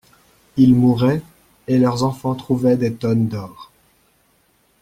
Ils 0.57 0.73
mouraient, 0.73 1.21
et 1.67 1.77
leurs 1.77 2.01
enfants 2.03 2.33
trouvaient 2.33 2.75
des 2.75 2.91
tonnes 2.95 3.27
d'or. 3.27 3.69